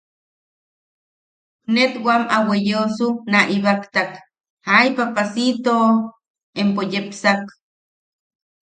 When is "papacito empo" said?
4.97-6.81